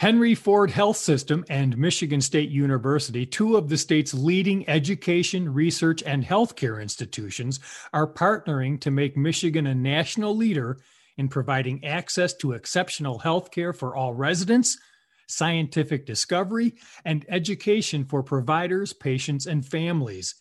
[0.00, 6.02] Henry Ford Health System and Michigan State University, two of the state's leading education, research,
[6.04, 7.60] and healthcare institutions,
[7.92, 10.78] are partnering to make Michigan a national leader
[11.18, 14.78] in providing access to exceptional healthcare for all residents,
[15.26, 20.34] scientific discovery, and education for providers, patients, and families.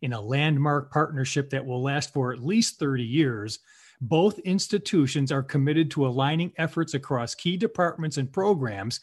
[0.00, 3.58] In a landmark partnership that will last for at least 30 years,
[4.00, 9.00] both institutions are committed to aligning efforts across key departments and programs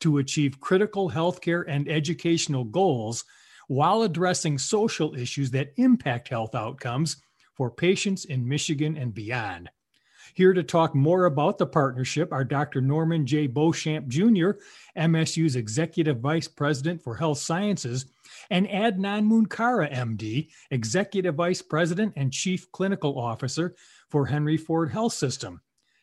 [0.00, 3.24] to achieve critical healthcare and educational goals
[3.68, 7.18] while addressing social issues that impact health outcomes
[7.54, 9.70] for patients in Michigan and beyond.
[10.34, 12.80] Here to talk more about the partnership are Dr.
[12.80, 13.46] Norman J.
[13.46, 14.52] Beauchamp Jr.,
[14.96, 18.06] MSU's Executive Vice President for Health Sciences,
[18.50, 23.74] and Adnan Munkarah, MD, Executive Vice President and Chief Clinical Officer
[24.10, 25.60] for Henry Ford Health System.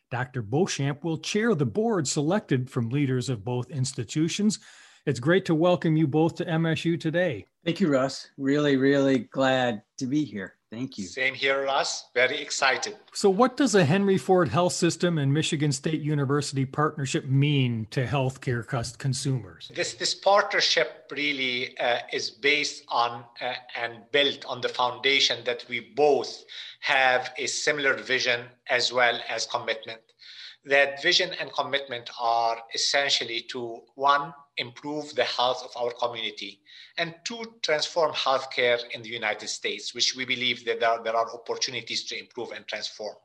[0.10, 0.42] Dr.
[0.42, 4.60] Beauchamp will chair the board selected from leaders of both institutions.
[5.06, 7.46] It's great to welcome you both to MSU today.
[7.66, 8.30] Thank you, Russ.
[8.38, 10.56] Really, really glad to be here.
[10.70, 11.06] Thank you.
[11.06, 12.10] Same here, Russ.
[12.14, 12.98] Very excited.
[13.14, 18.06] So, what does a Henry Ford Health System and Michigan State University partnership mean to
[18.06, 19.72] healthcare cost consumers?
[19.74, 25.64] This this partnership really uh, is based on uh, and built on the foundation that
[25.70, 26.44] we both
[26.81, 30.02] have a similar vision as well as commitment.
[30.68, 36.59] That vision and commitment are essentially to one improve the health of our community,
[36.98, 41.16] and two, transform healthcare in the United States, which we believe that there are, there
[41.16, 43.16] are opportunities to improve and transform.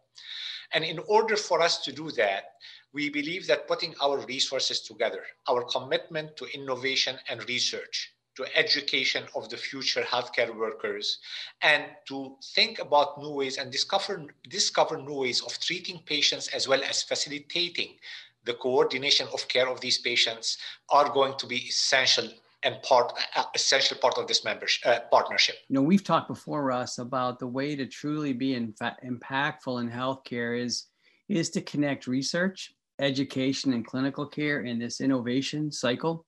[0.73, 2.45] And in order for us to do that,
[2.93, 9.25] we believe that putting our resources together, our commitment to innovation and research, to education
[9.35, 11.19] of the future healthcare workers,
[11.63, 16.67] and to think about new ways and discover, discover new ways of treating patients as
[16.67, 17.97] well as facilitating
[18.45, 20.59] the coordination of care of these patients
[20.91, 22.29] are going to be essential
[22.65, 25.57] and part uh, essential part of this membership uh, partnership.
[25.69, 30.59] You know, we've talked before, Russ, about the way to truly be impactful in healthcare
[30.59, 30.87] is
[31.29, 36.25] is to connect research, education, and clinical care in this innovation cycle.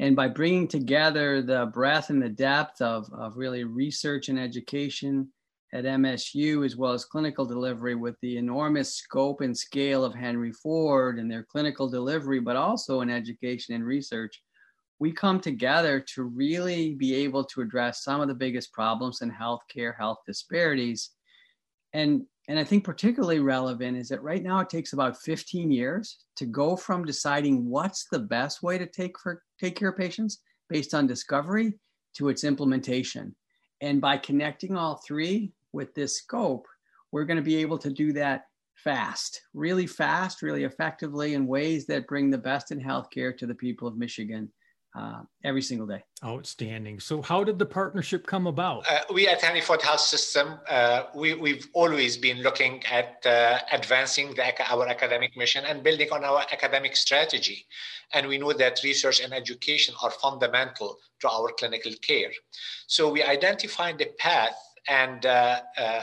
[0.00, 5.32] And by bringing together the breadth and the depth of, of really research and education,
[5.72, 10.52] at MSU, as well as clinical delivery, with the enormous scope and scale of Henry
[10.52, 14.42] Ford and their clinical delivery, but also in education and research,
[14.98, 19.30] we come together to really be able to address some of the biggest problems in
[19.30, 21.10] healthcare, health disparities.
[21.92, 26.16] And, and I think particularly relevant is that right now it takes about 15 years
[26.36, 30.40] to go from deciding what's the best way to take, for, take care of patients
[30.68, 31.74] based on discovery
[32.16, 33.36] to its implementation.
[33.80, 36.66] And by connecting all three, with this scope,
[37.12, 38.44] we're going to be able to do that
[38.74, 43.54] fast, really fast, really effectively in ways that bring the best in healthcare to the
[43.54, 44.50] people of Michigan
[44.94, 46.02] uh, every single day.
[46.24, 46.98] Outstanding.
[47.00, 48.84] So, how did the partnership come about?
[48.90, 53.58] Uh, we at Henry Ford Health System, uh, we, we've always been looking at uh,
[53.70, 57.66] advancing the, our academic mission and building on our academic strategy.
[58.14, 62.32] And we know that research and education are fundamental to our clinical care.
[62.86, 64.56] So, we identified the path
[64.88, 66.02] and uh, uh,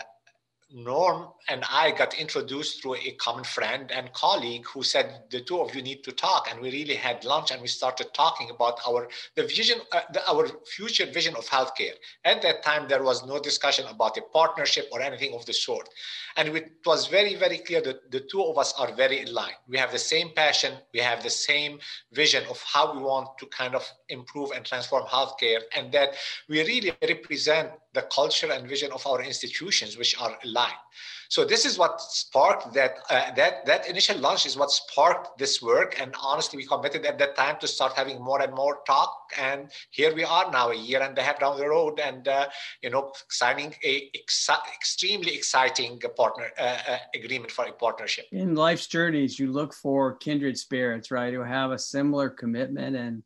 [0.75, 5.62] Norm and I got introduced through a common friend and colleague who said the two
[5.62, 8.81] of you need to talk, and we really had lunch and we started talking about
[8.86, 11.94] our the vision, uh, the, our future vision of healthcare.
[12.25, 15.88] At that time, there was no discussion about a partnership or anything of the sort,
[16.36, 19.56] and it was very very clear that the two of us are very aligned.
[19.69, 21.80] We have the same passion, we have the same
[22.12, 26.16] vision of how we want to kind of improve and transform healthcare, and that
[26.50, 30.83] we really represent the culture and vision of our institutions, which are aligned.
[31.29, 35.61] So this is what sparked that uh, that that initial launch is what sparked this
[35.61, 36.00] work.
[36.00, 39.11] And honestly, we committed at that time to start having more and more talk.
[39.39, 42.47] And here we are now, a year and a half down the road, and uh,
[42.83, 48.25] you know, signing a ex- extremely exciting partner uh, uh, agreement for a partnership.
[48.31, 52.95] In life's journeys, you look for kindred spirits, right, who have a similar commitment.
[52.95, 53.23] And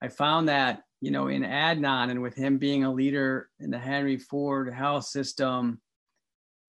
[0.00, 3.78] I found that you know, in Adnan and with him being a leader in the
[3.78, 5.80] Henry Ford health system,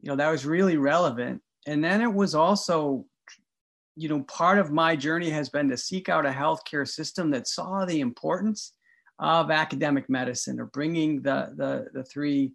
[0.02, 1.40] you know, that was really relevant.
[1.68, 3.06] And then it was also,
[3.96, 7.48] you know, part of my journey has been to seek out a healthcare system that
[7.48, 8.74] saw the importance
[9.20, 12.54] of academic medicine or bringing the, the, the three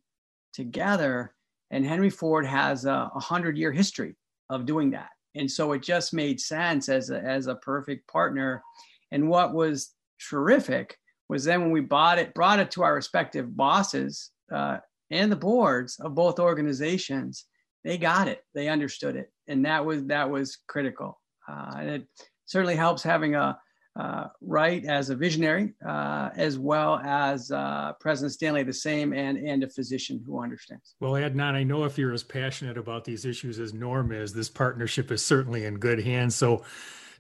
[0.52, 1.32] together.
[1.70, 4.16] And Henry Ford has a, a hundred year history
[4.50, 5.10] of doing that.
[5.36, 8.64] And so it just made sense as a, as a perfect partner.
[9.12, 9.94] And what was
[10.28, 10.98] terrific
[11.28, 14.78] was then when we bought it, brought it to our respective bosses uh,
[15.10, 17.44] and the boards of both organizations,
[17.84, 21.20] they got it, they understood it, and that was that was critical.
[21.48, 22.08] Uh, and it
[22.44, 23.58] certainly helps having a,
[23.98, 24.26] uh,
[24.86, 29.68] as a visionary, uh, as well as uh, President Stanley the same, and and a
[29.68, 30.94] physician who understands.
[31.00, 34.48] Well, Adnan, I know if you're as passionate about these issues as Norm is, this
[34.48, 36.36] partnership is certainly in good hands.
[36.36, 36.64] So,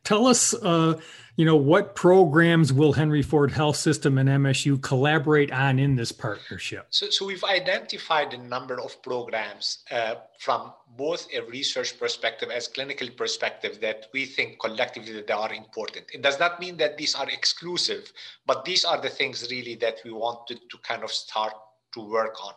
[0.04, 1.00] Tell us, uh,
[1.36, 6.10] you know, what programs will Henry Ford Health System and MSU collaborate on in this
[6.10, 6.86] partnership?
[6.90, 12.66] So, so we've identified a number of programs uh, from both a research perspective as
[12.66, 16.06] clinical perspective that we think collectively that they are important.
[16.12, 18.12] It does not mean that these are exclusive,
[18.46, 21.52] but these are the things really that we wanted to kind of start
[21.94, 22.54] to work on.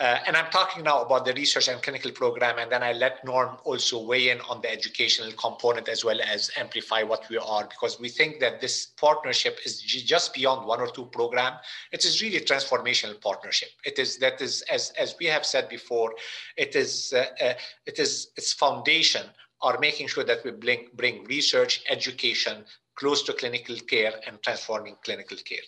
[0.00, 3.24] Uh, and I'm talking now about the research and clinical program, and then I let
[3.24, 7.64] Norm also weigh in on the educational component as well as amplify what we are,
[7.64, 11.54] because we think that this partnership is just beyond one or two program.
[11.92, 13.68] It is really a transformational partnership.
[13.84, 16.14] It is that is as as we have said before,
[16.56, 17.54] it is uh, uh,
[17.86, 19.26] it is its foundation
[19.62, 22.64] are making sure that we bring, bring research, education
[22.96, 25.64] close to clinical care and transforming clinical care.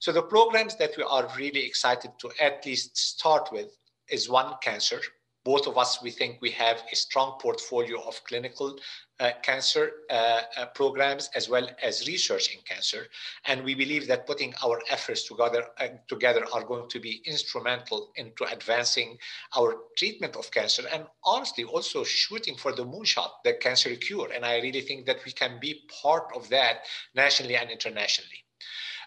[0.00, 3.76] So the programs that we are really excited to at least start with
[4.08, 5.00] is one cancer.
[5.46, 8.76] Both of us, we think we have a strong portfolio of clinical
[9.20, 13.06] uh, cancer uh, uh, programs as well as research in cancer.
[13.44, 18.10] And we believe that putting our efforts together, uh, together are going to be instrumental
[18.16, 19.18] into advancing
[19.56, 24.28] our treatment of cancer and honestly also shooting for the moonshot, the cancer cure.
[24.34, 26.78] And I really think that we can be part of that
[27.14, 28.42] nationally and internationally.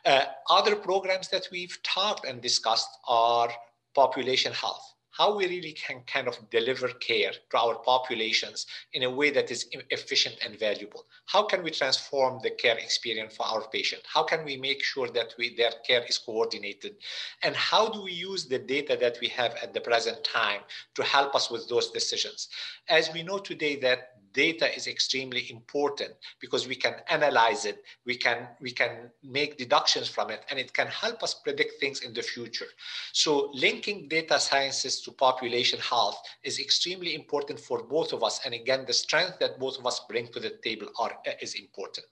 [0.06, 3.51] Uh, other programs that we've talked and discussed are
[3.94, 9.10] population health how we really can kind of deliver care to our populations in a
[9.10, 11.04] way that is efficient and valuable.
[11.25, 14.01] How can we transform the care experience for our patient?
[14.06, 16.95] How can we make sure that we, their care is coordinated?
[17.44, 20.62] And how do we use the data that we have at the present time
[20.95, 22.48] to help us with those decisions?
[22.88, 28.15] As we know today that data is extremely important because we can analyze it we
[28.15, 32.13] can we can make deductions from it and it can help us predict things in
[32.13, 32.68] the future
[33.12, 38.39] so linking data sciences to population health is extremely important for both of us.
[38.45, 42.07] And again the strength that both of us bring to the table are is important.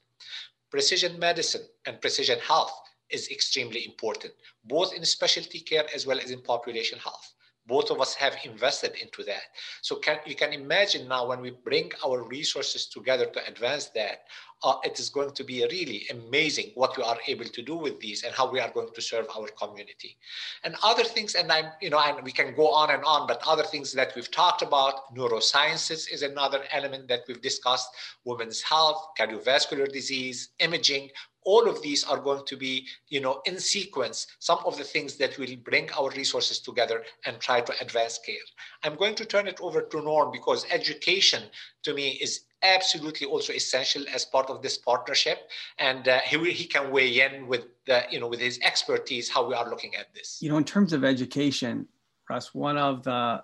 [0.70, 2.74] Precision medicine and precision health
[3.10, 4.34] is extremely important
[4.66, 7.34] both in specialty care as well as in population health
[7.68, 9.44] both of us have invested into that.
[9.82, 14.24] So can, you can imagine now when we bring our resources together to advance that
[14.64, 18.00] uh, it is going to be really amazing what we are able to do with
[18.00, 20.18] these and how we are going to serve our community.
[20.64, 23.42] And other things and i'm you know and we can go on and on but
[23.46, 27.90] other things that we've talked about neurosciences is another element that we've discussed
[28.26, 31.10] women's health cardiovascular disease imaging
[31.52, 32.74] all of these are going to be
[33.08, 37.40] you know in sequence some of the things that will bring our resources together and
[37.40, 38.48] try to advance care
[38.84, 41.44] i'm going to turn it over to norm because education
[41.84, 42.34] to me is
[42.64, 45.50] absolutely also essential as part of this partnership.
[45.78, 49.48] And uh, he, he can weigh in with the you know with his expertise how
[49.48, 50.40] we are looking at this.
[50.42, 51.88] You know in terms of education
[52.30, 53.44] russ one of the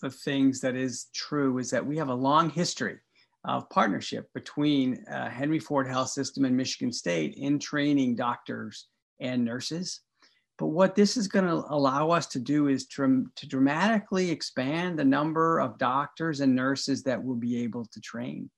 [0.00, 2.98] the things that is true is that we have a long history
[3.46, 8.88] of partnership between uh, Henry Ford Health System and Michigan State in training doctors
[9.20, 10.00] and nurses.
[10.58, 14.98] But what this is going to allow us to do is to, to dramatically expand
[14.98, 18.50] the number of doctors and nurses that we'll be able to train.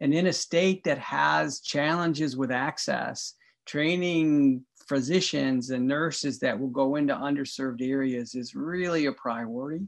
[0.00, 3.34] And in a state that has challenges with access,
[3.66, 9.86] training physicians and nurses that will go into underserved areas is really a priority.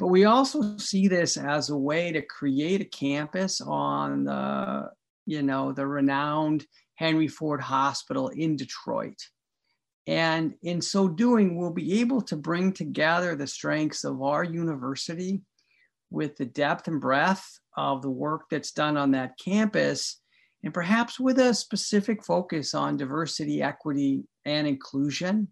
[0.00, 4.88] But we also see this as a way to create a campus on the,
[5.26, 6.64] you know, the renowned
[6.94, 9.18] Henry Ford Hospital in Detroit.
[10.06, 15.42] And in so doing, we'll be able to bring together the strengths of our university
[16.10, 20.18] with the depth and breadth of the work that's done on that campus,
[20.64, 25.48] and perhaps with a specific focus on diversity, equity, and inclusion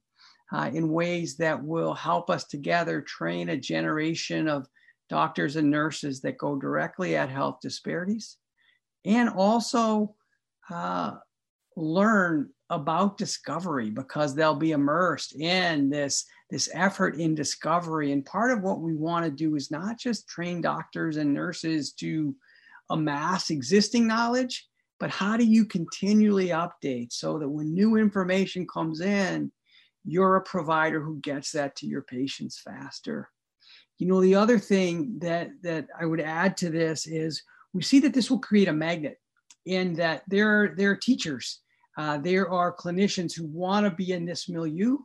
[0.52, 4.66] uh, in ways that will help us together train a generation of
[5.08, 8.36] doctors and nurses that go directly at health disparities
[9.04, 10.14] and also
[10.70, 11.12] uh,
[11.76, 18.12] learn about discovery because they'll be immersed in this this effort in discovery.
[18.12, 21.92] And part of what we want to do is not just train doctors and nurses
[21.94, 22.34] to
[22.90, 24.66] amass existing knowledge
[24.98, 29.50] but how do you continually update so that when new information comes in
[30.04, 33.30] you're a provider who gets that to your patients faster.
[33.98, 38.00] You know, the other thing that that I would add to this is we see
[38.00, 39.18] that this will create a magnet
[39.66, 41.60] in that there, are, there are teachers,
[41.98, 44.96] uh, there are clinicians who want to be in this milieu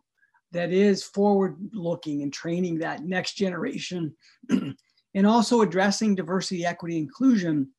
[0.51, 4.15] that is forward looking and training that next generation
[4.49, 7.69] and also addressing diversity, equity, inclusion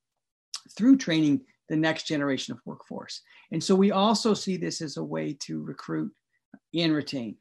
[0.76, 3.22] through training the next generation of workforce.
[3.52, 6.12] And so we also see this as a way to recruit
[6.74, 7.36] and retain.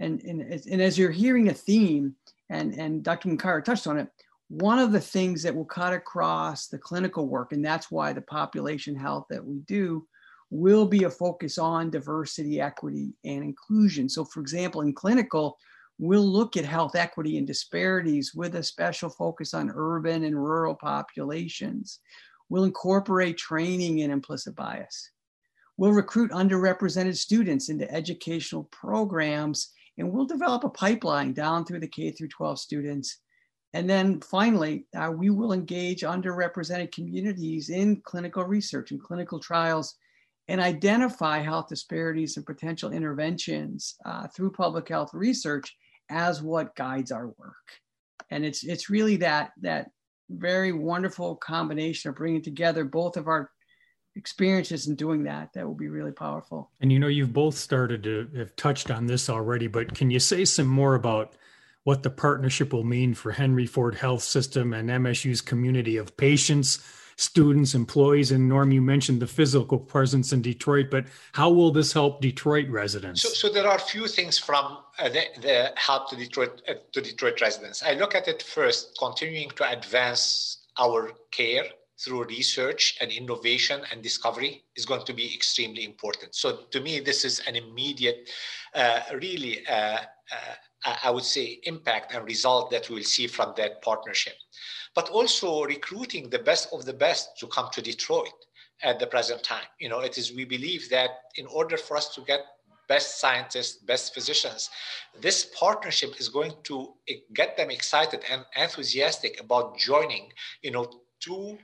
[0.00, 2.16] And, and, and as you're hearing a theme,
[2.50, 3.28] and, and Dr.
[3.28, 4.08] Munkarah touched on it,
[4.48, 8.20] one of the things that will cut across the clinical work, and that's why the
[8.20, 10.06] population health that we do
[10.50, 14.10] will be a focus on diversity, equity, and inclusion.
[14.10, 15.56] So, for example, in clinical,
[15.98, 20.74] we'll look at health equity and disparities with a special focus on urban and rural
[20.74, 22.00] populations.
[22.50, 25.11] We'll incorporate training and implicit bias.
[25.82, 31.88] We'll recruit underrepresented students into educational programs, and we'll develop a pipeline down through the
[31.88, 33.18] K through 12 students.
[33.74, 39.96] And then finally, uh, we will engage underrepresented communities in clinical research and clinical trials
[40.46, 45.76] and identify health disparities and potential interventions uh, through public health research
[46.12, 47.72] as what guides our work.
[48.30, 49.90] And it's it's really that that
[50.30, 53.50] very wonderful combination of bringing together both of our
[54.16, 56.70] experiences in doing that that will be really powerful.
[56.80, 60.18] And you know, you've both started to have touched on this already, but can you
[60.18, 61.34] say some more about
[61.84, 66.78] what the partnership will mean for Henry Ford Health System and MSU's community of patients,
[67.16, 71.92] students, employees, and Norm, you mentioned the physical presence in Detroit, but how will this
[71.92, 73.22] help Detroit residents?
[73.22, 76.74] So, so there are a few things from uh, the, the, help to Detroit uh,
[76.92, 77.82] to Detroit residents.
[77.82, 81.64] I look at it first, continuing to advance our care
[81.98, 86.34] through research and innovation and discovery is going to be extremely important.
[86.34, 88.30] So to me, this is an immediate,
[88.74, 89.98] uh, really, uh,
[90.32, 94.34] uh, I would say, impact and result that we'll see from that partnership
[94.94, 98.32] but also recruiting the best of the best to come to Detroit
[98.82, 99.66] at the present time.
[99.78, 102.40] You know, it is we believe that in order for us to get
[102.88, 104.68] best scientists, best physicians,
[105.20, 106.92] this partnership is going to
[107.34, 110.30] get them excited and enthusiastic about joining,
[110.62, 111.56] you know, two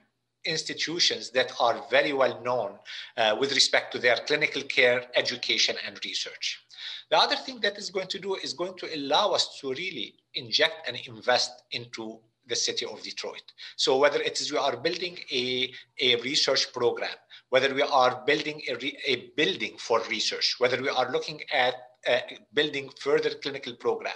[0.48, 2.78] institutions that are very well known
[3.16, 6.64] uh, with respect to their clinical care, education, and research.
[7.10, 10.14] The other thing that is going to do is going to allow us to really
[10.34, 13.42] inject and invest into the city of Detroit.
[13.76, 17.16] So whether it is we are building a, a research program,
[17.50, 21.74] whether we are building a, re, a building for research, whether we are looking at
[22.08, 22.20] uh,
[22.54, 24.14] building further clinical program,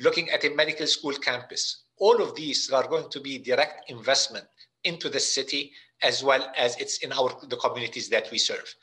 [0.00, 4.46] looking at a medical school campus, all of these are going to be direct investment
[4.84, 5.72] into the city
[6.02, 8.74] as well as it's in our the communities that we serve.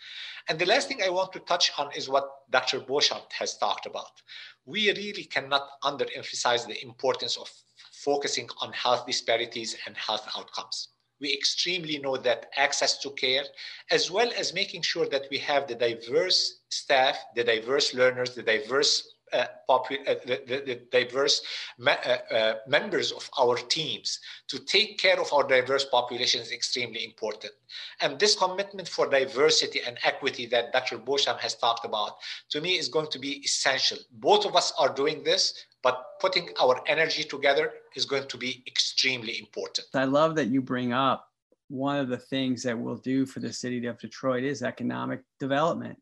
[0.48, 2.80] And the last thing I want to touch on is what Dr.
[2.80, 4.22] Beauchamp has talked about.
[4.66, 7.50] We really cannot underemphasize the importance of
[7.92, 10.90] focusing on health disparities and health outcomes.
[11.20, 13.44] We extremely know that access to care,
[13.92, 18.44] as well as making sure that we have the diverse staff, the diverse learners, the
[18.44, 19.80] diverse uh, uh,
[20.26, 21.42] the, the, diverse
[21.86, 27.06] uh, uh, members of our teams to take care of our diverse population is extremely
[27.06, 27.54] important.
[28.02, 30.98] And this commitment for diversity and equity that Dr.
[30.98, 32.18] Beauchamp has talked about,
[32.50, 33.98] to me, is going to be essential.
[34.14, 38.64] Both of us are doing this, but putting our energy together is going to be
[38.68, 39.88] extremely important.
[39.94, 41.30] I love that you bring up
[41.70, 45.98] one of the things that we'll do for the city of Detroit is economic development.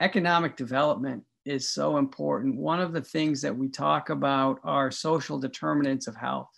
[0.00, 2.56] Economic development is so important.
[2.56, 6.50] One of the things that we talk about are social determinants of health.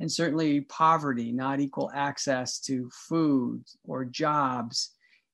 [0.00, 4.90] And certainly, poverty, not equal access to food or jobs,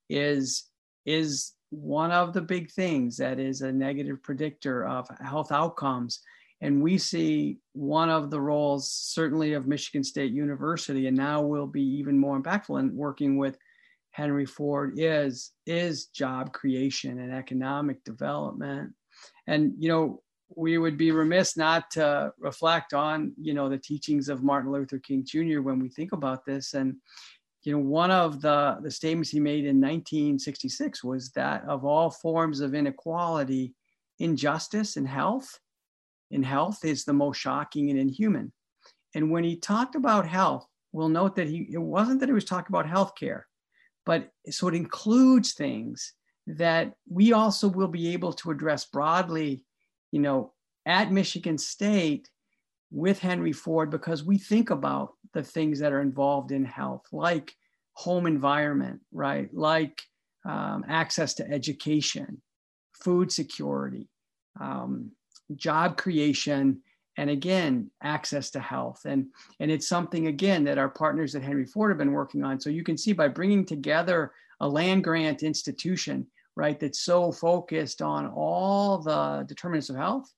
[0.08, 0.64] is,
[1.06, 6.20] is one of the big things that is a negative predictor of health outcomes.
[6.60, 11.66] And we see one of the roles, certainly of Michigan State University, and now will
[11.66, 13.56] be even more impactful in working with
[14.10, 18.92] Henry Ford is is job creation and economic development.
[19.46, 20.22] And you know,
[20.56, 24.98] we would be remiss not to reflect on you know the teachings of Martin Luther
[24.98, 25.60] King Jr.
[25.60, 26.74] when we think about this.
[26.74, 26.96] And
[27.62, 32.10] you know, one of the the statements he made in 1966 was that of all
[32.10, 33.74] forms of inequality,
[34.18, 35.58] injustice in health
[36.30, 38.52] in health is the most shocking and inhuman.
[39.14, 42.44] And when he talked about health, we'll note that he it wasn't that he was
[42.44, 43.42] talking about healthcare,
[44.06, 46.14] but so it includes things
[46.46, 49.62] that we also will be able to address broadly,
[50.10, 50.52] you know,
[50.86, 52.28] at Michigan State
[52.90, 57.52] with Henry Ford because we think about the things that are involved in health, like
[57.92, 59.52] home environment, right?
[59.52, 60.00] Like
[60.44, 62.40] um, access to education,
[62.94, 64.08] food security,
[64.60, 65.12] um,
[65.54, 66.82] job creation,
[67.16, 69.02] and again, access to health.
[69.04, 69.26] And,
[69.58, 72.60] and it's something, again, that our partners at Henry Ford have been working on.
[72.60, 76.26] So you can see by bringing together a land grant institution,
[76.56, 80.32] right, that's so focused on all the determinants of health,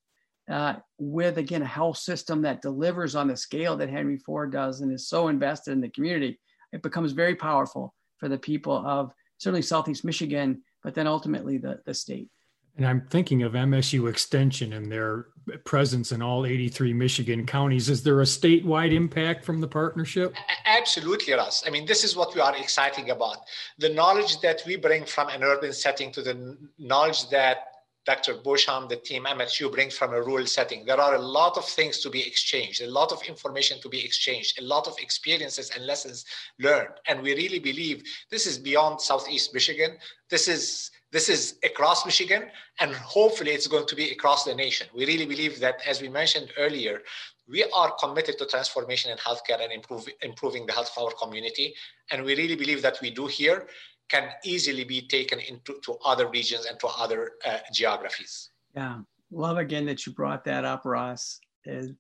[0.51, 4.81] uh, with again a health system that delivers on the scale that Henry Ford does
[4.81, 6.41] and is so invested in the community,
[6.73, 11.81] it becomes very powerful for the people of certainly Southeast Michigan, but then ultimately the,
[11.85, 12.29] the state.
[12.77, 15.27] And I'm thinking of MSU Extension and their
[15.65, 17.89] presence in all 83 Michigan counties.
[17.89, 20.35] Is there a statewide impact from the partnership?
[20.65, 21.65] Absolutely, Russ.
[21.67, 23.39] I mean, this is what we are exciting about.
[23.79, 27.59] The knowledge that we bring from an urban setting to the knowledge that
[28.05, 28.35] Dr.
[28.35, 30.85] Beauchamp, the team MSU brings from a rural setting.
[30.85, 34.05] There are a lot of things to be exchanged, a lot of information to be
[34.05, 36.25] exchanged, a lot of experiences and lessons
[36.59, 36.95] learned.
[37.07, 39.99] And we really believe this is beyond Southeast Michigan.
[40.31, 42.45] This is this is across Michigan,
[42.81, 44.87] and hopefully it's going to be across the nation.
[44.95, 47.03] We really believe that, as we mentioned earlier,
[47.47, 51.75] we are committed to transformation in healthcare and improve, improving the health of our community.
[52.11, 53.67] And we really believe that we do here
[54.09, 58.51] can easily be taken into to other regions and to other uh, geographies.
[58.75, 59.01] Yeah,
[59.31, 61.41] love again that you brought that up, Ross.
[61.65, 61.93] Is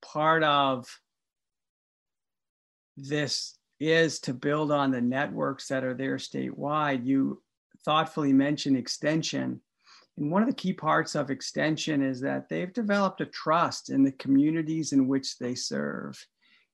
[0.00, 0.86] part of
[2.96, 7.04] this is to build on the networks that are there statewide.
[7.04, 7.42] You
[7.84, 9.60] thoughtfully mentioned extension.
[10.16, 14.04] And one of the key parts of extension is that they've developed a trust in
[14.04, 16.24] the communities in which they serve.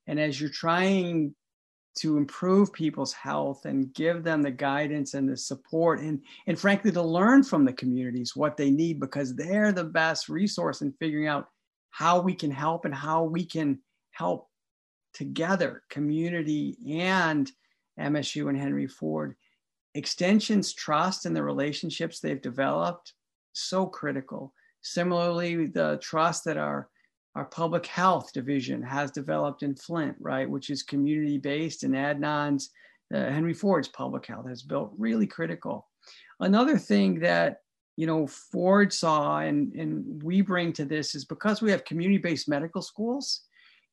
[0.07, 1.35] And as you're trying
[1.97, 6.93] to improve people's health and give them the guidance and the support and and frankly
[6.93, 11.27] to learn from the communities what they need because they're the best resource in figuring
[11.27, 11.49] out
[11.91, 13.79] how we can help and how we can
[14.13, 14.49] help
[15.13, 17.51] together community and
[17.99, 19.35] MSU and Henry Ford
[19.95, 23.15] extensions trust and the relationships they've developed
[23.53, 26.89] so critical similarly the trust that our
[27.37, 32.71] our public health division has developed in Flint, right, which is community based, and Adnan's
[33.15, 35.87] uh, Henry Ford's public health has built really critical.
[36.41, 37.59] Another thing that
[37.97, 42.19] you know Ford saw and and we bring to this is because we have community
[42.19, 43.43] based medical schools,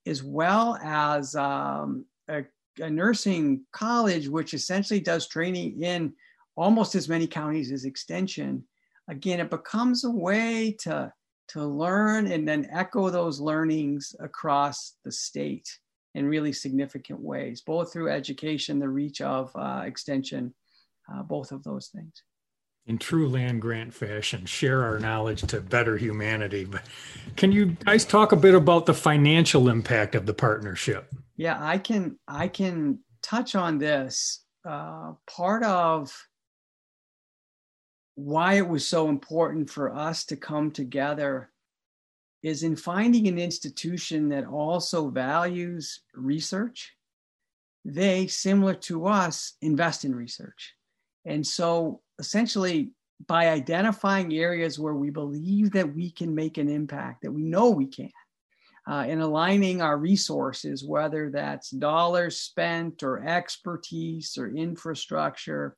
[0.08, 2.44] as well as um, a,
[2.80, 6.14] a nursing college, which essentially does training in
[6.56, 8.64] almost as many counties as Extension.
[9.10, 11.12] Again, it becomes a way to
[11.50, 15.68] to learn and then echo those learnings across the state
[16.14, 20.54] in really significant ways, both through education, the reach of uh, extension,
[21.14, 22.24] uh, both of those things.
[22.86, 26.66] In true land grant fashion, share our knowledge to better humanity.
[26.66, 26.84] But
[27.36, 31.14] can you guys talk a bit about the financial impact of the partnership?
[31.38, 32.18] Yeah, I can.
[32.28, 34.44] I can touch on this.
[34.66, 36.12] Uh, part of
[38.16, 41.52] why it was so important for us to come together
[42.42, 46.94] is in finding an institution that also values research.
[47.86, 50.74] They, similar to us, invest in research.
[51.26, 52.92] And so essentially,
[53.28, 57.70] by identifying areas where we believe that we can make an impact, that we know
[57.70, 58.12] we can,
[58.90, 65.76] uh, and aligning our resources, whether that's dollars spent or expertise or infrastructure,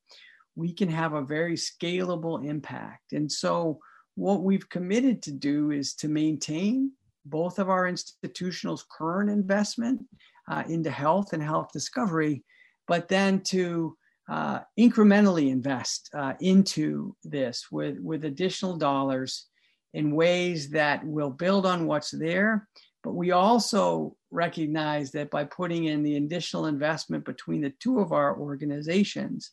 [0.56, 3.14] we can have a very scalable impact.
[3.14, 3.80] And so,
[4.16, 6.92] what we've committed to do is to maintain
[7.26, 10.06] both of our institutional's current investment
[10.50, 12.44] uh, into health and health discovery,
[12.88, 13.96] but then to
[14.30, 19.48] uh, incrementally invest uh, into this with, with additional dollars
[19.94, 22.68] in ways that will build on what's there.
[23.04, 28.12] But we also recognize that by putting in the additional investment between the two of
[28.12, 29.52] our organizations,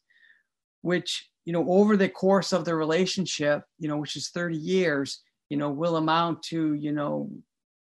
[0.83, 5.23] which you know over the course of the relationship you know which is 30 years
[5.49, 7.31] you know will amount to you know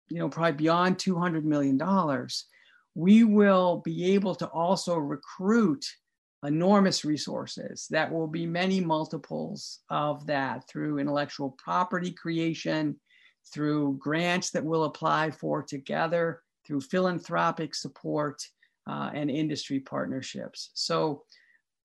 [0.08, 2.46] you know probably beyond 200 million dollars
[2.94, 5.84] we will be able to also recruit
[6.44, 12.94] enormous resources that will be many multiples of that through intellectual property creation
[13.52, 18.42] through grants that we'll apply for together through philanthropic support
[18.86, 21.24] uh, and industry partnerships so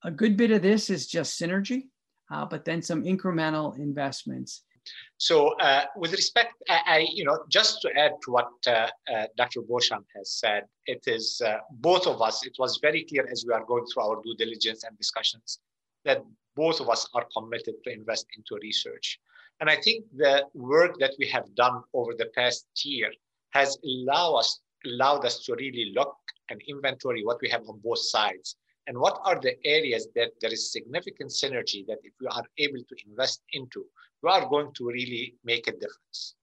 [0.04, 1.88] a good bit of this is just synergy,
[2.32, 4.63] uh, but then some incremental investments.
[5.17, 9.26] So, uh, with respect, I, I, you know, just to add to what uh, uh
[9.38, 9.62] Dr.
[9.62, 12.45] Beauchamp has said, it is uh, both of us.
[12.45, 15.60] It was very clear as we are going through our due diligence and discussions
[16.06, 16.24] that
[16.63, 19.08] both of us are committed to invest into research.
[19.60, 23.12] And I think the work that we have done over the past year
[23.52, 26.15] has allowed us allowed us to really look
[26.50, 28.56] and inventory what we have on both sides
[28.88, 32.84] and what are the areas that there is significant synergy that if we are able
[32.89, 33.86] to invest into,
[34.21, 36.36] we are going to really make a difference.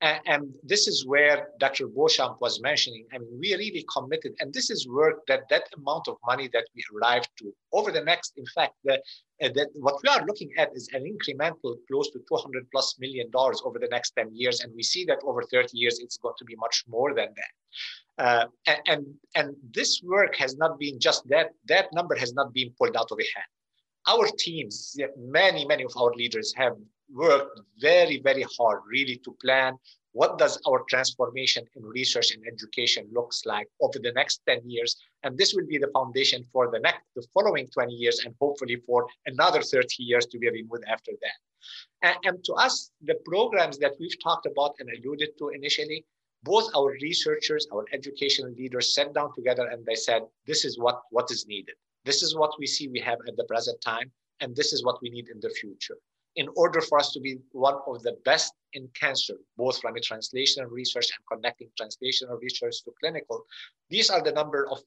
[0.00, 1.88] And, and this is where Dr.
[1.88, 3.06] Beauchamp was mentioning.
[3.12, 6.66] I mean, we really committed, and this is work that that amount of money that
[6.74, 8.94] we arrived to over the next, in fact, the,
[9.42, 13.30] uh, that what we are looking at is an incremental close to 200 plus million
[13.30, 14.60] dollars over the next 10 years.
[14.60, 18.24] And we see that over 30 years, it's going to be much more than that.
[18.24, 22.52] Uh, and, and, and this work has not been just that, that number has not
[22.52, 23.46] been pulled out of a hat.
[24.06, 26.74] Our teams, many, many of our leaders have
[27.12, 29.78] worked very, very hard really to plan
[30.14, 34.96] what does our transformation in research and education looks like over the next 10 years.
[35.24, 38.76] And this will be the foundation for the next the following 20 years and hopefully
[38.86, 41.38] for another 30 years to be renewed after that.
[42.02, 46.04] And, and to us the programs that we've talked about and alluded to initially
[46.44, 51.00] both our researchers our educational leaders sat down together and they said this is what
[51.10, 51.74] what is needed.
[52.04, 55.02] This is what we see we have at the present time and this is what
[55.02, 55.98] we need in the future
[56.36, 60.00] in order for us to be one of the best in cancer, both from a
[60.00, 63.44] translational research and connecting translational research to clinical,
[63.90, 64.82] these are the number of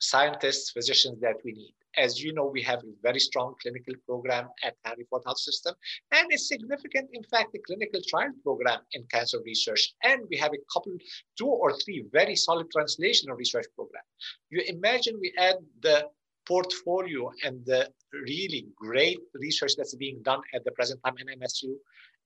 [0.00, 1.74] scientists, physicians that we need.
[1.98, 5.74] As you know, we have a very strong clinical program at Henry Ford Health System
[6.12, 9.92] and a significant, in fact, a clinical trial program in cancer research.
[10.04, 10.96] And we have a couple,
[11.36, 14.06] two or three very solid translational research programs.
[14.50, 16.06] You imagine we add the
[16.50, 17.88] portfolio and the
[18.28, 21.70] really great research that's being done at the present time in MSU.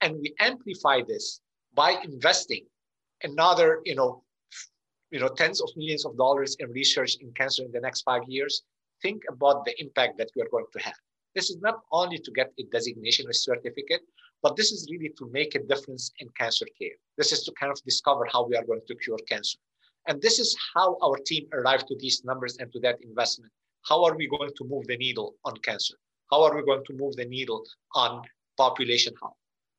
[0.00, 1.42] And we amplify this
[1.74, 2.64] by investing
[3.22, 4.24] another, you know,
[5.10, 8.22] you know, tens of millions of dollars in research in cancer in the next five
[8.26, 8.62] years.
[9.02, 10.98] Think about the impact that we are going to have.
[11.34, 14.00] This is not only to get a designation or certificate,
[14.42, 16.96] but this is really to make a difference in cancer care.
[17.18, 19.58] This is to kind of discover how we are going to cure cancer.
[20.08, 23.52] And this is how our team arrived to these numbers and to that investment
[23.88, 25.94] how are we going to move the needle on cancer?
[26.30, 27.62] How are we going to move the needle
[27.94, 28.22] on
[28.56, 29.36] population health,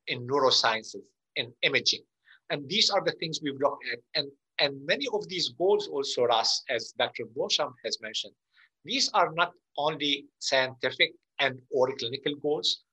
[0.07, 2.01] in neurosciences, in imaging?
[2.49, 3.99] And these are the things we've looked at.
[4.13, 7.25] And, and many of these goals also, Russ, as Dr.
[7.35, 8.33] Beauchamp has mentioned,
[8.83, 12.83] these are not only scientific and or clinical goals,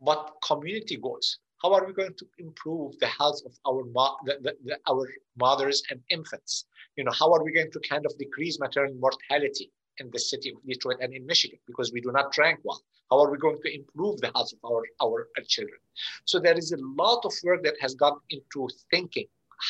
[0.00, 1.38] but community goals.
[1.62, 5.08] How are we going to improve the health of our mo- the, the, the, our
[5.38, 6.66] mothers and infants?
[6.96, 9.70] You know, how are we going to kind of decrease maternal mortality?
[9.98, 12.80] In the city of Detroit and in Michigan because we do not rank well.
[13.10, 15.78] How are we going to improve the health of our, our, our children?
[16.24, 19.26] So there is a lot of work that has gone into thinking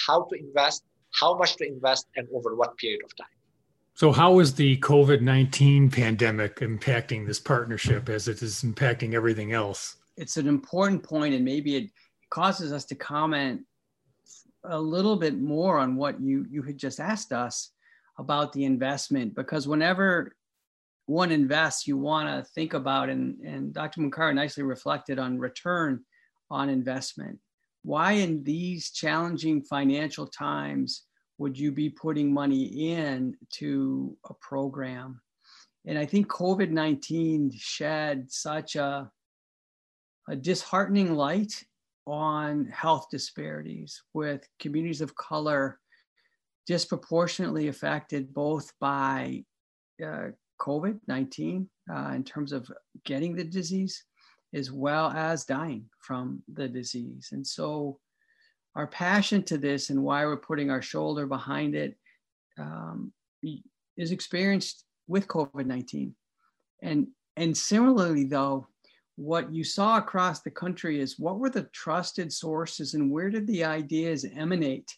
[0.07, 3.27] how to invest, how much to invest, and over what period of time.
[3.95, 9.53] So, how is the COVID 19 pandemic impacting this partnership as it is impacting everything
[9.53, 9.97] else?
[10.19, 11.91] It's an important point, and maybe it
[12.29, 13.63] causes us to comment
[14.65, 17.71] a little bit more on what you, you had just asked us
[18.19, 20.33] about the investment because whenever
[21.07, 24.01] one invests, you want to think about, and, and Dr.
[24.01, 26.03] Munkarah nicely reflected on return
[26.51, 27.39] on investment.
[27.83, 31.05] Why, in these challenging financial times,
[31.39, 35.21] would you be putting money in to a program?
[35.87, 39.09] And I think COVID 19 shed such a,
[40.29, 41.65] a disheartening light
[42.07, 45.79] on health disparities with communities of color
[46.67, 49.45] disproportionately affected both by
[50.05, 50.29] uh,
[50.61, 52.71] COVID 19 uh, in terms of
[53.05, 54.05] getting the disease
[54.55, 57.29] as well as dying from the disease.
[57.33, 57.99] And so,
[58.75, 61.97] our passion to this and why we're putting our shoulder behind it
[62.59, 63.13] um,
[63.97, 66.15] is experienced with COVID 19.
[66.83, 68.67] And, and similarly, though,
[69.17, 73.47] what you saw across the country is what were the trusted sources and where did
[73.47, 74.91] the ideas emanate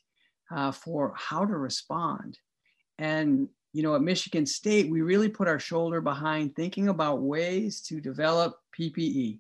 [0.51, 2.39] uh, for how to respond.
[2.99, 7.81] And, you know, at Michigan State, we really put our shoulder behind thinking about ways
[7.83, 9.39] to develop PPE,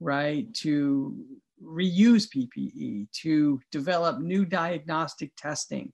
[0.00, 0.52] right?
[0.54, 1.16] To
[1.62, 5.92] reuse PPE, to develop new diagnostic testing.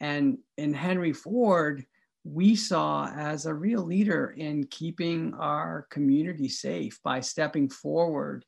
[0.00, 1.86] And in Henry Ford,
[2.24, 8.44] we saw as a real leader in keeping our community safe by stepping forward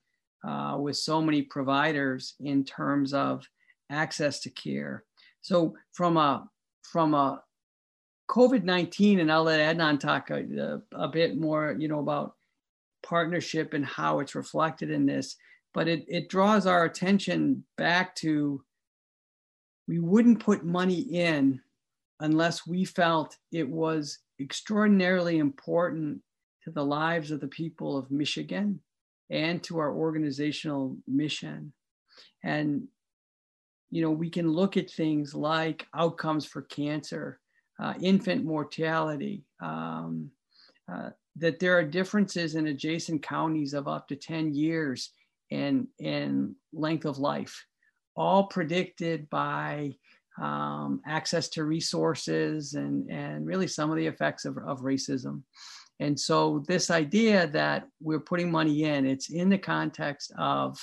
[0.46, 3.44] uh, with so many providers in terms of
[3.90, 5.04] access to care,
[5.40, 6.48] so from a
[6.82, 7.42] from a
[8.30, 12.34] COVID nineteen, and I'll let Adnan talk a, a, bit more, you know, about
[13.02, 15.36] partnership and how it's reflected in this.
[15.72, 18.62] But it it draws our attention back to
[19.86, 21.60] we wouldn't put money in
[22.20, 26.20] unless we felt it was extraordinarily important
[26.64, 28.80] to the lives of the people of Michigan
[29.30, 31.72] and to our organizational mission.
[32.42, 32.88] And
[33.90, 37.40] you know, we can look at things like outcomes for cancer,
[37.80, 40.30] uh, infant mortality, um,
[40.92, 45.12] uh, that there are differences in adjacent counties of up to 10 years
[45.50, 47.64] in, in length of life,
[48.16, 49.94] all predicted by
[50.40, 55.42] um, access to resources and, and really some of the effects of, of racism.
[56.00, 60.78] And so, this idea that we're putting money in, it's in the context of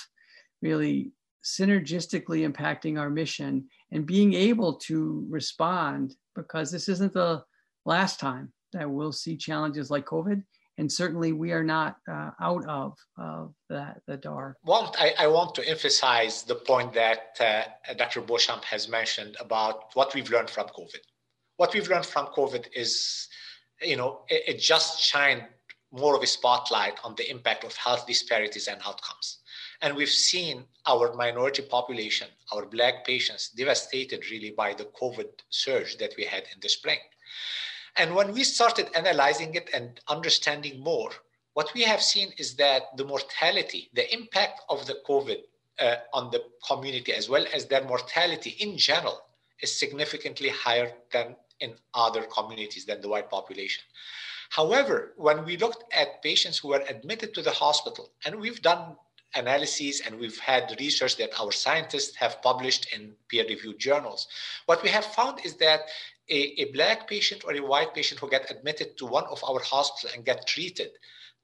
[0.60, 1.12] really
[1.46, 7.42] synergistically impacting our mission and being able to respond because this isn't the
[7.84, 10.42] last time that we'll see challenges like COVID.
[10.78, 12.66] And certainly we are not uh, out
[13.16, 14.56] of, that, the dark.
[14.64, 18.20] Well, I, I, want to emphasize the point that uh, Dr.
[18.20, 21.00] Beauchamp has mentioned about what we've learned from COVID.
[21.56, 23.28] What we've learned from COVID is,
[23.80, 25.44] you know, it, it just shined
[25.92, 29.38] more of a spotlight on the impact of health disparities and outcomes.
[29.82, 35.98] And we've seen our minority population, our Black patients, devastated really by the COVID surge
[35.98, 36.98] that we had in the spring.
[37.96, 41.10] And when we started analyzing it and understanding more,
[41.54, 45.38] what we have seen is that the mortality, the impact of the COVID
[45.78, 49.22] uh, on the community, as well as their mortality in general,
[49.60, 53.82] is significantly higher than in other communities than the white population.
[54.50, 58.96] However, when we looked at patients who were admitted to the hospital, and we've done
[59.36, 64.28] analyses and we've had research that our scientists have published in peer-reviewed journals,
[64.66, 65.80] what we have found is that
[66.28, 69.60] a, a black patient or a white patient who get admitted to one of our
[69.60, 70.90] hospitals and get treated,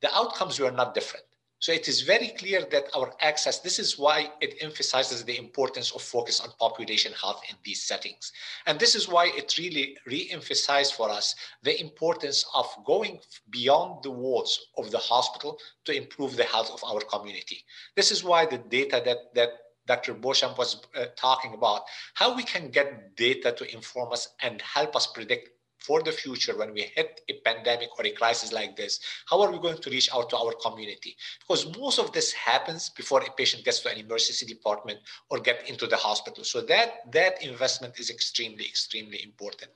[0.00, 1.24] the outcomes were not different.
[1.62, 5.92] So it is very clear that our access, this is why it emphasizes the importance
[5.92, 8.33] of focus on population health in these settings.
[8.66, 13.20] And this is why it really re-emphasized for us the importance of going
[13.51, 17.64] beyond the walls of the hospital to improve the health of our community.
[17.94, 19.51] This is why the data that, that
[19.87, 20.14] Dr.
[20.14, 21.83] Beauchamp was uh, talking about,
[22.14, 25.51] how we can get data to inform us and help us predict
[25.87, 29.51] for the future when we hit a pandemic or a crisis like this how are
[29.51, 31.16] we going to reach out to our community?
[31.40, 35.68] Because most of this happens before a patient gets to an emergency department or get
[35.68, 36.45] into the hospital.
[36.45, 39.71] So that that investment is extremely extremely important.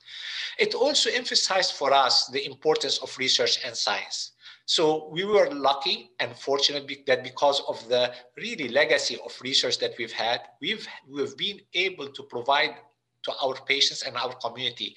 [0.57, 4.31] It also emphasized for us the importance of research and science.
[4.65, 9.93] So we were lucky and fortunate that because of the really legacy of research that
[9.97, 12.75] we've had, we've, we've been able to provide
[13.23, 14.95] to our patients and our community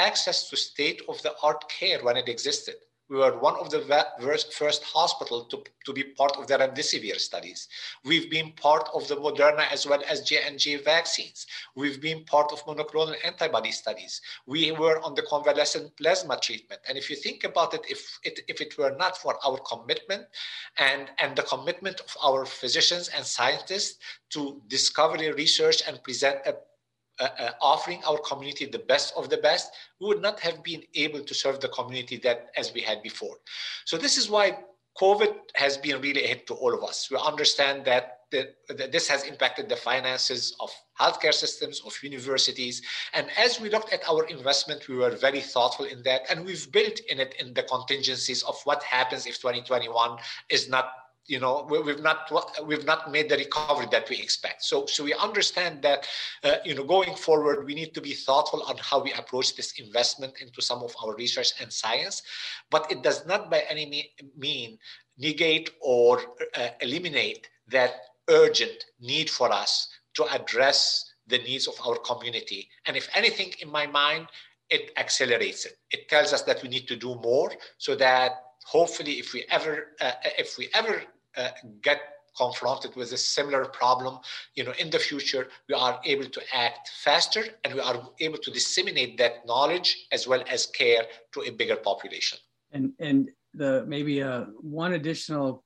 [0.00, 2.76] access to state-of-the-art care when it existed.
[3.10, 3.82] We were one of the
[4.52, 7.66] first hospital to, to be part of the remdesivir studies.
[8.04, 11.44] We've been part of the Moderna as well as J&J vaccines.
[11.74, 14.20] We've been part of monoclonal antibody studies.
[14.46, 16.82] We were on the convalescent plasma treatment.
[16.88, 20.26] And if you think about it, if it, if it were not for our commitment
[20.78, 23.98] and, and the commitment of our physicians and scientists
[24.34, 26.54] to discovery research and present a
[27.20, 30.82] uh, uh, offering our community the best of the best, we would not have been
[30.94, 33.36] able to serve the community that as we had before.
[33.84, 34.58] So this is why
[34.98, 37.10] COVID has been really a hit to all of us.
[37.10, 42.82] We understand that, the, that this has impacted the finances of healthcare systems, of universities.
[43.14, 46.22] And as we looked at our investment, we were very thoughtful in that.
[46.30, 50.92] And we've built in it in the contingencies of what happens if 2021 is not
[51.30, 52.18] you know we've not
[52.66, 54.64] we've not made the recovery that we expect.
[54.64, 56.08] So so we understand that
[56.42, 59.78] uh, you know going forward we need to be thoughtful on how we approach this
[59.78, 62.22] investment into some of our research and science.
[62.70, 64.78] But it does not by any mean
[65.18, 66.20] negate or
[66.56, 67.92] uh, eliminate that
[68.28, 72.68] urgent need for us to address the needs of our community.
[72.86, 74.26] And if anything in my mind
[74.70, 75.76] it accelerates it.
[75.90, 78.32] It tells us that we need to do more so that
[78.64, 81.02] hopefully if we ever uh, if we ever
[81.82, 82.00] get
[82.36, 84.18] confronted with a similar problem,
[84.54, 88.38] you know, in the future, we are able to act faster and we are able
[88.38, 92.38] to disseminate that knowledge as well as care to a bigger population.
[92.72, 95.64] And and the maybe uh, one additional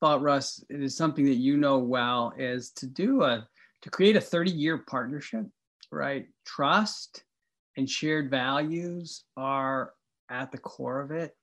[0.00, 3.46] thought, Russ, it is something that you know well, is to do a
[3.82, 5.46] to create a 30 year partnership,
[5.90, 6.26] right?
[6.46, 7.24] Trust
[7.76, 9.92] and shared values are
[10.30, 11.36] at the core of it.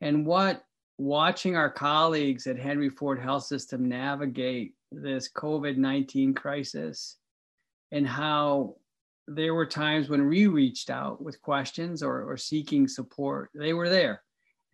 [0.00, 0.64] And what
[0.98, 7.16] watching our colleagues at Henry Ford Health System navigate this COVID 19 crisis
[7.92, 8.76] and how
[9.26, 13.88] there were times when we reached out with questions or, or seeking support, they were
[13.88, 14.22] there.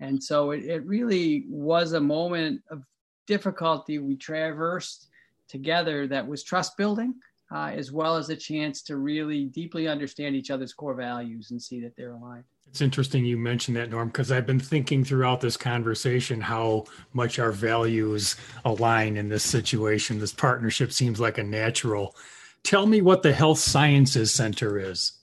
[0.00, 2.82] And so it, it really was a moment of
[3.26, 5.08] difficulty we traversed
[5.48, 7.14] together that was trust building.
[7.52, 11.60] Uh, as well as a chance to really deeply understand each other's core values and
[11.60, 12.44] see that they're aligned.
[12.68, 17.40] It's interesting you mentioned that, Norm, because I've been thinking throughout this conversation how much
[17.40, 20.20] our values align in this situation.
[20.20, 22.14] This partnership seems like a natural.
[22.62, 25.14] Tell me what the Health Sciences Center is.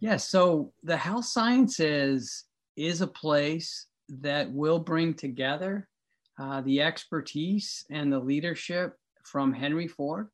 [0.00, 2.44] Yes, so the Health Sciences
[2.76, 5.88] is a place that will bring together
[6.38, 10.28] uh, the expertise and the leadership from Henry Ford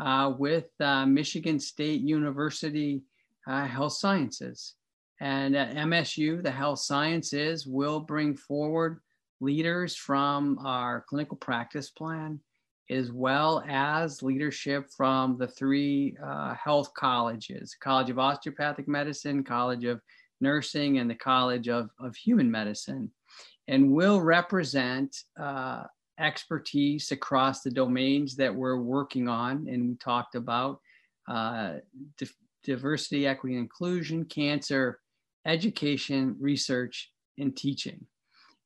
[0.00, 3.02] uh, with uh, Michigan State University
[3.46, 4.74] uh, Health Sciences.
[5.20, 9.00] And at MSU, the health sciences will bring forward
[9.40, 12.40] leaders from our clinical practice plan
[12.90, 19.84] as well as leadership from the three uh, health colleges College of Osteopathic Medicine, College
[19.84, 20.00] of
[20.40, 23.10] Nursing, and the College of, of Human Medicine,
[23.68, 25.84] and will represent uh,
[26.20, 30.80] expertise across the domains that we're working on and we talked about
[31.28, 31.74] uh,
[32.18, 32.26] di-
[32.64, 35.00] diversity, equity, inclusion, cancer,
[35.46, 38.04] education, research, and teaching.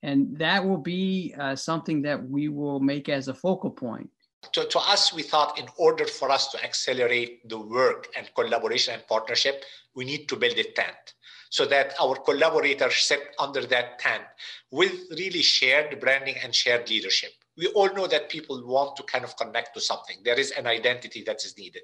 [0.02, 4.10] And that will be uh, something that we will make as a focal point.
[4.52, 8.92] To, to us, we thought in order for us to accelerate the work and collaboration
[8.94, 9.64] and partnership,
[9.94, 11.14] we need to build a tent
[11.48, 14.24] so that our collaborators sit under that tent
[14.70, 19.24] with really shared branding and shared leadership we all know that people want to kind
[19.24, 20.16] of connect to something.
[20.24, 21.82] There is an identity that is needed.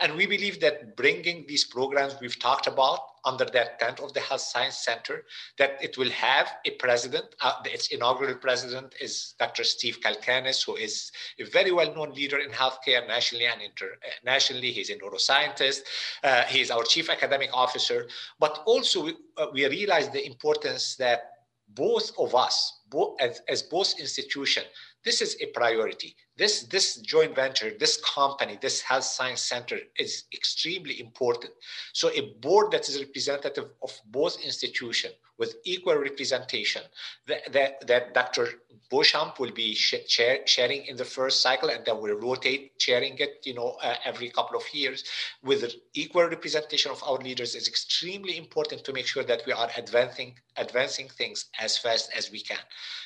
[0.00, 4.20] And we believe that bringing these programs we've talked about under that tent of the
[4.20, 5.24] Health Science Center,
[5.58, 7.34] that it will have a president.
[7.40, 9.64] Uh, its inaugural president is Dr.
[9.64, 14.70] Steve Kalkanis, who is a very well-known leader in healthcare nationally and internationally.
[14.70, 15.80] He's a neuroscientist.
[16.22, 18.06] Uh, he's our chief academic officer.
[18.38, 21.32] But also we, uh, we realize the importance that
[21.68, 22.80] both of us,
[23.20, 24.66] as, as both institutions,
[25.06, 26.16] this is a priority.
[26.36, 31.52] This, this joint venture, this company, this health science center is extremely important.
[31.94, 36.82] So a board that is representative of both institutions with equal representation,
[37.26, 38.48] that, that, that Dr.
[38.90, 43.42] Beauchamp will be share, sharing in the first cycle and then we'll rotate chairing it,
[43.44, 45.04] you know, uh, every couple of years
[45.42, 49.68] with equal representation of our leaders is extremely important to make sure that we are
[49.76, 52.58] advancing, advancing things as fast as we can.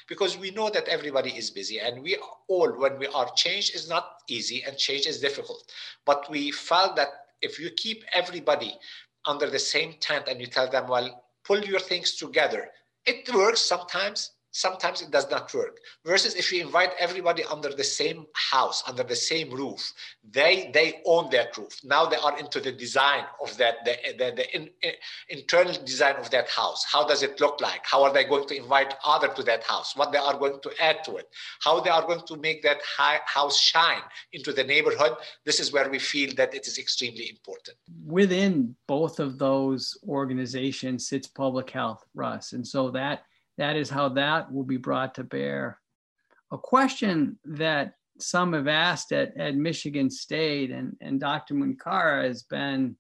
[0.09, 2.17] Because we know that everybody is busy and we
[2.49, 5.73] all, when we are change is not easy and change is difficult.
[6.05, 7.09] But we felt that
[7.43, 8.79] if you keep everybody
[9.27, 12.69] under the same tent and you tell them, well, pull your things together,
[13.07, 15.79] it works sometimes sometimes it does not work.
[16.05, 19.93] Versus if you invite everybody under the same house under the same roof
[20.33, 21.75] they they own that roof.
[21.85, 24.93] Now they are into the design of that the, the, the in, in,
[25.29, 26.85] internal design of that house.
[26.91, 27.83] How does it look like?
[27.85, 29.97] How are they going to invite other to that house?
[29.97, 31.29] What they are going to add to it?
[31.61, 35.13] How they are going to make that high, house shine into the neighborhood?
[35.45, 37.77] This is where we feel that it is extremely important.
[38.07, 42.53] Within both of those organizations sits public health russ.
[42.53, 43.25] And so that
[43.61, 45.79] that is how that will be brought to bear.
[46.51, 51.53] A question that some have asked at, at Michigan State and, and Dr.
[51.53, 52.97] Munkarah has been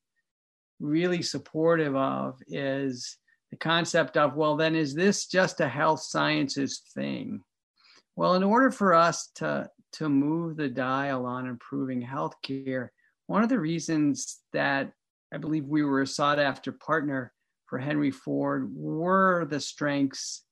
[0.78, 3.16] really supportive of is
[3.50, 7.40] the concept of, well, then is this just a health sciences thing?
[8.14, 12.88] Well, in order for us to, to move the dial on improving healthcare,
[13.28, 14.92] one of the reasons that
[15.32, 17.32] I believe we were a sought after partner
[17.64, 20.44] for Henry Ford were the strengths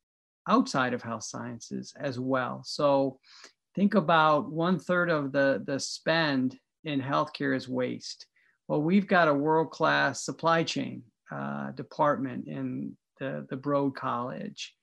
[0.48, 2.62] outside of health sciences as well.
[2.64, 3.18] So
[3.74, 8.26] think about one third of the, the spend in healthcare is waste.
[8.66, 14.74] Well, we've got a world class supply chain uh, department in the, the Broad College,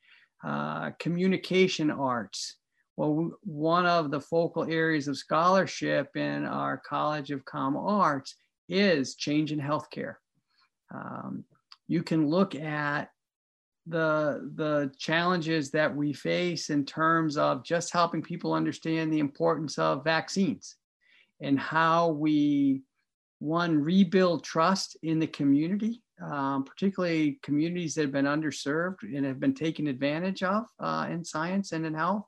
[0.44, 2.58] uh, communication arts.
[2.98, 8.36] Well, one of the focal areas of scholarship in our College of Com Arts
[8.70, 10.16] is change in healthcare.
[10.94, 11.44] Um,
[11.88, 13.10] you can look at
[13.88, 19.78] the the challenges that we face in terms of just helping people understand the importance
[19.78, 20.76] of vaccines
[21.42, 22.82] and how we
[23.40, 29.40] one rebuild trust in the community um, particularly communities that have been underserved and have
[29.40, 32.26] been taken advantage of uh, in science and in health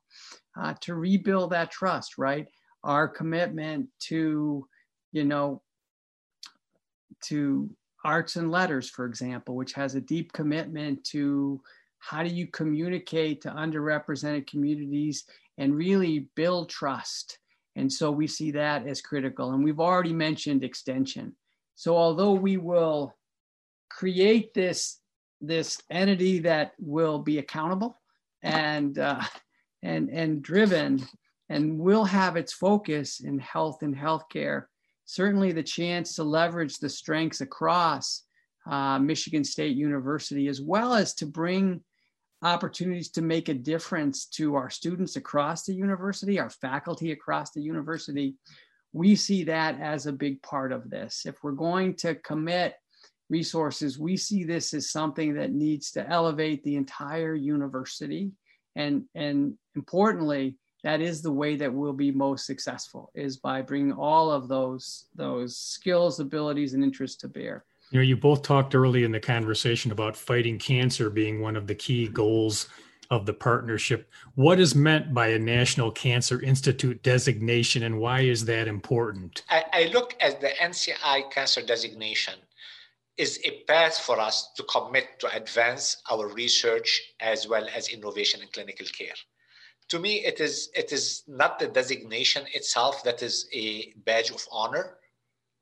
[0.59, 2.47] uh, to rebuild that trust right?
[2.83, 4.67] Our commitment to
[5.11, 5.61] you know
[7.25, 7.69] to
[8.07, 11.61] arts and letters, for example, which has a deep commitment to
[11.99, 15.25] how do you communicate to underrepresented communities
[15.57, 17.37] and really build trust.
[17.75, 19.51] And so we see that as critical.
[19.51, 21.35] And we've already mentioned extension.
[21.75, 23.13] So although we will
[23.89, 24.99] create this,
[25.41, 27.97] this entity that will be accountable
[28.41, 29.21] and, uh,
[29.83, 31.05] and, and driven
[31.49, 34.67] and will have its focus in health and healthcare
[35.07, 38.23] certainly the chance to leverage the strengths across
[38.69, 41.81] uh, Michigan State University, as well as to bring
[42.43, 47.61] opportunities to make a difference to our students across the university, our faculty across the
[47.61, 48.35] university.
[48.91, 51.25] We see that as a big part of this.
[51.25, 52.75] If we're going to commit
[53.29, 58.31] resources, we see this as something that needs to elevate the entire university.
[58.75, 60.57] And, and importantly,
[60.87, 65.05] that is the way that we'll be most successful is by bringing all of those
[65.15, 69.19] those skills abilities and interests to bear you know you both talked early in the
[69.19, 72.69] conversation about fighting cancer being one of the key goals
[73.09, 74.11] of the partnership.
[74.35, 79.43] What is meant by a National Cancer Institute designation and why is that important?
[79.49, 82.33] I, I look at the NCI cancer designation
[83.17, 88.41] is a path for us to commit to advance our research as well as innovation
[88.41, 89.15] in clinical care.
[89.89, 94.45] To me, it is, it is not the designation itself that is a badge of
[94.51, 94.97] honor,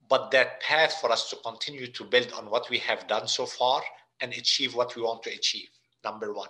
[0.10, 3.46] but that path for us to continue to build on what we have done so
[3.46, 3.82] far
[4.22, 5.68] and achieve what we want to achieve,
[6.04, 6.50] number one.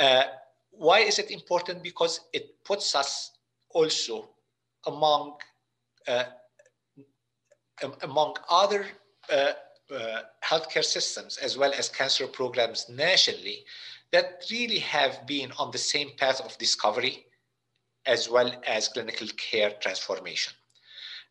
[0.00, 0.24] Uh,
[0.70, 1.82] why is it important?
[1.82, 3.32] Because it puts us
[3.70, 4.30] also
[4.86, 5.34] among
[6.08, 6.24] uh,
[8.02, 8.86] among other
[9.32, 9.52] uh,
[9.94, 13.64] uh, healthcare systems as well as cancer programs nationally
[14.12, 17.26] that really have been on the same path of discovery
[18.06, 20.52] as well as clinical care transformation.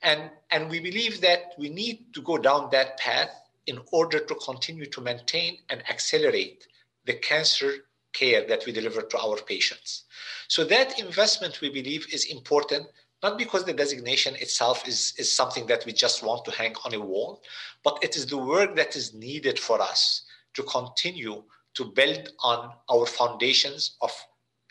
[0.02, 3.30] And, and we believe that we need to go down that path
[3.68, 6.68] in order to continue to maintain and accelerate
[7.06, 7.72] the cancer
[8.12, 10.04] care that we deliver to our patients.
[10.48, 12.88] So that investment we believe is important
[13.24, 16.94] not because the designation itself is, is something that we just want to hang on
[16.94, 17.42] a wall,
[17.82, 21.42] but it is the work that is needed for us to continue
[21.76, 24.12] to build on our foundations of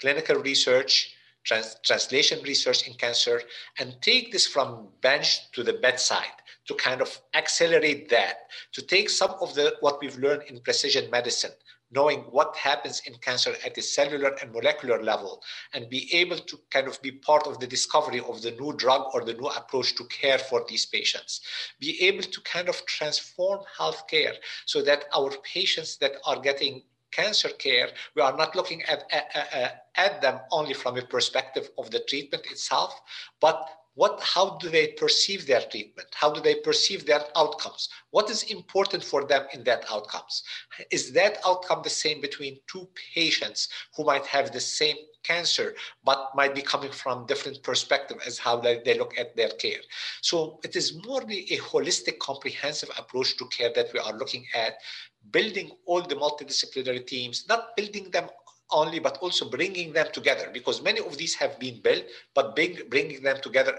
[0.01, 3.43] clinical research, trans- translation research in cancer,
[3.79, 6.37] and take this from bench to the bedside
[6.67, 11.11] to kind of accelerate that, to take some of the what we've learned in precision
[11.11, 11.51] medicine,
[11.91, 15.43] knowing what happens in cancer at the cellular and molecular level,
[15.75, 19.11] and be able to kind of be part of the discovery of the new drug
[19.13, 21.41] or the new approach to care for these patients.
[21.81, 24.35] Be able to kind of transform healthcare
[24.65, 26.83] so that our patients that are getting
[27.13, 31.91] cancer care, we are not looking at, at, at, them only from a perspective of
[31.91, 33.01] the treatment itself,
[33.41, 36.09] but what how do they perceive their treatment?
[36.15, 37.91] How do they perceive their outcomes?
[38.11, 40.43] What is important for them in that outcomes?
[40.91, 46.31] Is that outcome the same between two patients who might have the same cancer but
[46.35, 49.81] might be coming from different perspective as how they, they look at their care?
[50.23, 54.47] So it is more the a holistic comprehensive approach to care that we are looking
[54.55, 54.75] at
[55.31, 58.29] building all the multidisciplinary teams not building them
[58.73, 62.05] only, but also bringing them together because many of these have been built,
[62.35, 63.79] but bring, bringing them together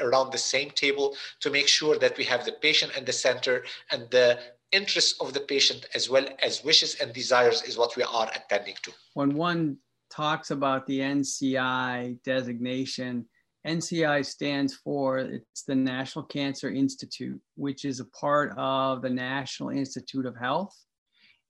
[0.00, 3.64] around the same table to make sure that we have the patient at the center
[3.90, 4.38] and the
[4.72, 8.74] interests of the patient as well as wishes and desires is what we are attending
[8.82, 8.92] to.
[9.14, 9.78] When one
[10.10, 13.26] talks about the NCI designation,
[13.66, 19.70] NCI stands for it's the National Cancer Institute, which is a part of the National
[19.70, 20.74] Institute of Health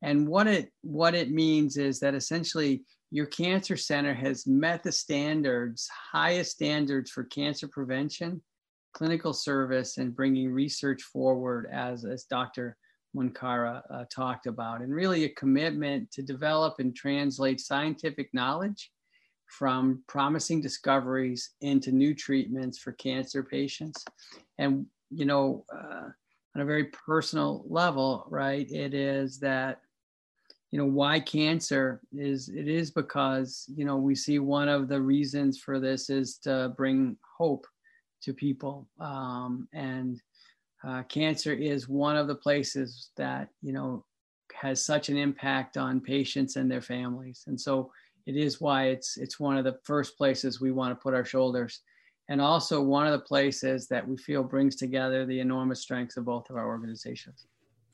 [0.02, 4.92] and what it what it means is that essentially your cancer center has met the
[4.92, 8.42] standards, highest standards for cancer prevention,
[8.92, 12.76] clinical service, and bringing research forward, as, as Dr.
[13.16, 18.90] Munkarah uh, talked about, and really a commitment to develop and translate scientific knowledge
[19.48, 24.04] from promising discoveries into new treatments for cancer patients.
[24.58, 26.08] And, you know, uh,
[26.54, 29.80] on a very personal level, right, it is that
[30.70, 35.00] you know why cancer is it is because you know we see one of the
[35.00, 37.66] reasons for this is to bring hope
[38.22, 40.20] to people um, and
[40.86, 44.04] uh, cancer is one of the places that you know
[44.52, 47.90] has such an impact on patients and their families and so
[48.28, 51.24] it is why it's it's one of the first places we want to put our
[51.24, 51.80] shoulders.
[52.28, 56.26] And also one of the places that we feel brings together the enormous strengths of
[56.26, 57.46] both of our organizations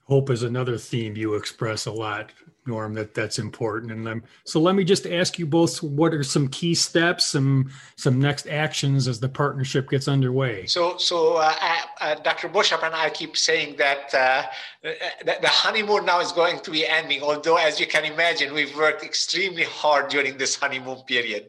[0.05, 2.31] hope is another theme you express a lot
[2.67, 3.93] norm that that's important.
[3.93, 7.71] And i'm so let me just ask you both what are some key steps some
[7.97, 10.67] some next actions as the partnership gets underway?
[10.67, 11.55] So so uh,
[12.01, 14.45] uh, dr Beauchamp and i keep saying that uh,
[14.83, 18.77] the, the honeymoon now is going to be ending although as you can imagine we've
[18.77, 21.49] worked extremely hard during this honeymoon period.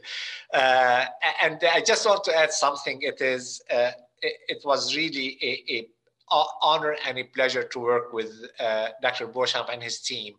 [0.54, 1.06] Uh,
[1.42, 3.02] and i just want to add something.
[3.02, 3.92] It is uh,
[4.22, 5.88] it, it was really a, a
[6.32, 9.28] honor and a pleasure to work with uh, Dr.
[9.28, 10.34] Beauchamp and his team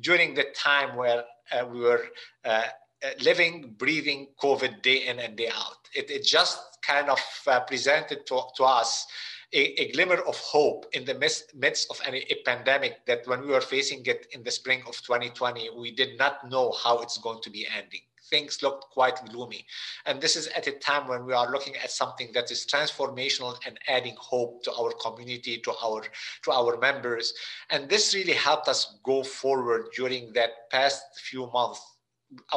[0.00, 2.04] during the time where uh, we were
[2.44, 2.62] uh,
[3.04, 5.88] uh, living, breathing COVID day in and day out.
[5.94, 9.06] It, it just kind of uh, presented to, to us
[9.52, 13.40] a, a, glimmer of hope in the midst, midst of any, a pandemic that when
[13.42, 17.18] we were facing it in the spring of 2020, we did not know how it's
[17.18, 18.00] going to be ending
[18.32, 19.62] things looked quite gloomy.
[20.06, 23.54] And this is at a time when we are looking at something that is transformational
[23.66, 26.00] and adding hope to our community, to our
[26.44, 27.34] to our members.
[27.70, 31.80] And this really helped us go forward during that past few months.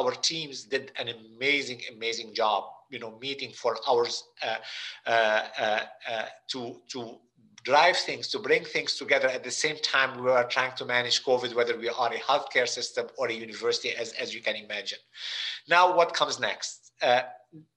[0.00, 2.64] Our teams did an amazing, amazing job.
[2.88, 4.14] You know, meeting for hours
[4.48, 4.60] uh,
[5.14, 6.60] uh, uh, uh to
[6.92, 7.00] to
[7.66, 11.24] drive things, to bring things together at the same time we are trying to manage
[11.24, 15.00] COVID, whether we are a healthcare system or a university, as, as you can imagine.
[15.68, 16.92] Now, what comes next?
[17.02, 17.22] Uh,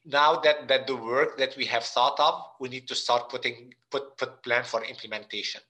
[0.06, 3.74] now that, that the work that we have thought of, we need to start putting
[3.92, 5.62] put put plan for implementation.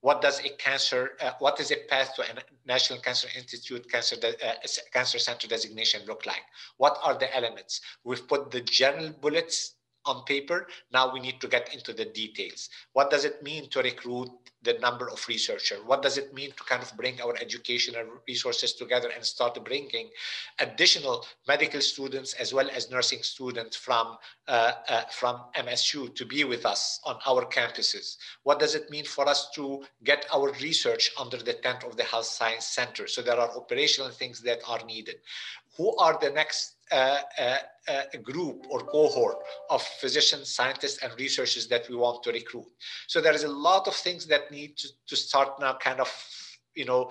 [0.00, 1.02] What does a cancer?
[1.20, 2.32] Uh, what is a path to a
[2.66, 4.54] National Cancer Institute cancer de- uh,
[4.92, 6.44] cancer center designation look like?
[6.82, 7.80] What are the elements?
[8.04, 9.74] We've put the general bullets
[10.08, 10.66] on paper.
[10.92, 12.70] Now we need to get into the details.
[12.94, 14.30] What does it mean to recruit
[14.62, 15.78] the number of researchers?
[15.84, 20.08] What does it mean to kind of bring our educational resources together and start bringing
[20.58, 24.16] additional medical students as well as nursing students from,
[24.48, 28.16] uh, uh, from MSU to be with us on our campuses?
[28.42, 32.04] What does it mean for us to get our research under the tent of the
[32.04, 33.06] Health Science Center?
[33.06, 35.16] So there are operational things that are needed.
[35.76, 37.58] Who are the next uh, uh,
[38.12, 39.38] a group or cohort
[39.70, 42.66] of physicians, scientists, and researchers that we want to recruit.
[43.06, 46.10] So there is a lot of things that need to, to start now kind of,
[46.74, 47.10] you know,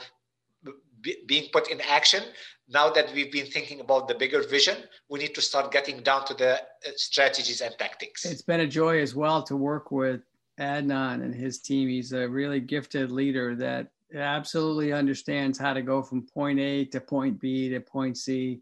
[1.26, 2.24] being put in action.
[2.70, 4.78] Now that we've been thinking about the bigger vision,
[5.10, 8.26] we need to start getting down to the uh, strategies and tactics.
[8.26, 10.22] It's been a joy as well to work with
[10.60, 11.88] Adnan and his team.
[11.88, 17.00] He's a really gifted leader that absolutely understands how to go from point A to
[17.00, 18.62] point B to point C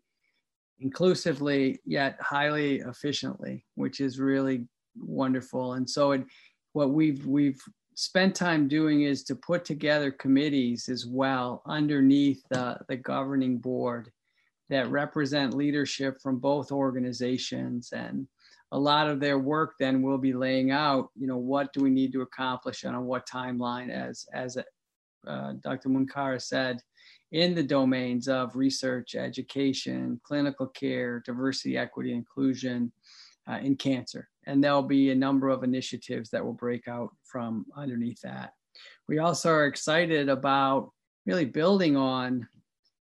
[0.80, 4.67] inclusively yet highly efficiently, which is really
[4.97, 5.73] wonderful.
[5.73, 6.23] And so it,
[6.73, 7.61] what we've we've
[7.95, 14.11] spent time doing is to put together committees as well underneath the, the governing board
[14.69, 18.28] that represent leadership from both organizations and
[18.71, 21.89] a lot of their work then will be laying out you know what do we
[21.89, 24.57] need to accomplish and on what timeline as as
[25.28, 26.82] uh, dr munkarah said
[27.36, 32.89] in the domains of research, education, clinical care, diversity, equity, inclusion
[33.49, 34.29] uh, in cancer.
[34.47, 38.53] And there'll be a number of initiatives that will break out from underneath that.
[39.09, 40.93] We also are excited about
[41.25, 42.47] really building on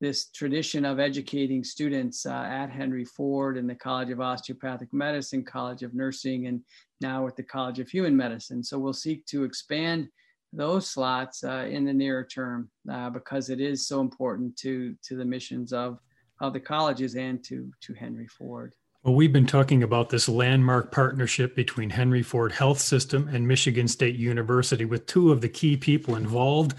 [0.01, 5.43] this tradition of educating students uh, at Henry Ford and the College of Osteopathic Medicine,
[5.43, 6.61] College of Nursing, and
[7.01, 8.63] now with the College of Human Medicine.
[8.63, 10.09] So we'll seek to expand
[10.54, 15.16] those slots uh, in the nearer term uh, because it is so important to to
[15.16, 15.99] the missions of
[16.39, 18.74] of the colleges and to to Henry Ford.
[19.04, 23.88] Well, we've been talking about this landmark partnership between Henry Ford Health System and Michigan
[23.88, 26.76] State University with two of the key people involved.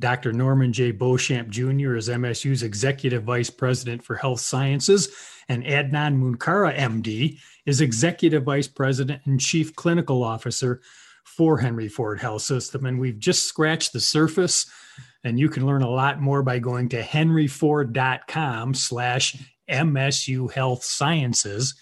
[0.00, 0.32] Dr.
[0.32, 0.90] Norman J.
[0.90, 1.96] Beauchamp Jr.
[1.96, 5.10] is MSU's Executive Vice President for Health Sciences,
[5.48, 10.80] and Adnan Munkarah, MD, is Executive Vice President and Chief Clinical Officer
[11.26, 12.86] for Henry Ford Health System.
[12.86, 14.66] And we've just scratched the surface.
[15.24, 19.36] And you can learn a lot more by going to henryford.com slash
[19.68, 21.74] MSU Health Sciences.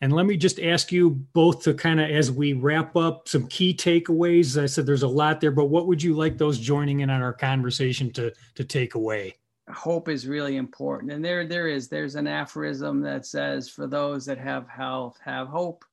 [0.00, 3.46] And let me just ask you both to kind of, as we wrap up, some
[3.46, 4.62] key takeaways.
[4.62, 7.22] I said there's a lot there, but what would you like those joining in on
[7.22, 9.36] our conversation to to take away?
[9.72, 14.26] Hope is really important, and there there is there's an aphorism that says, "For those
[14.26, 15.86] that have health, have hope,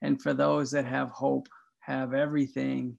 [0.00, 1.46] and for those that have hope,
[1.90, 2.96] have everything.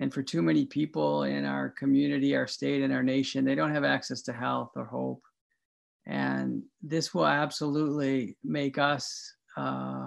[0.00, 3.74] And for too many people in our community, our state, and our nation, they don't
[3.74, 5.22] have access to health or hope.
[6.06, 10.06] And this will absolutely make us uh,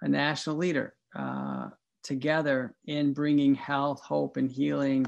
[0.00, 1.68] a national leader uh,
[2.04, 5.06] together in bringing health, hope, and healing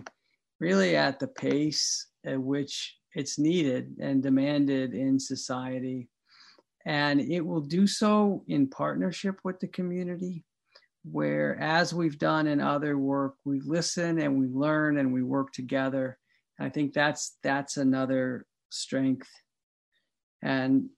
[0.58, 6.08] really at the pace at which it's needed and demanded in society.
[6.86, 10.44] And it will do so in partnership with the community
[11.04, 15.52] where as we've done in other work we listen and we learn and we work
[15.52, 16.18] together.
[16.58, 19.28] And i think that's that's another strength.
[20.42, 20.90] And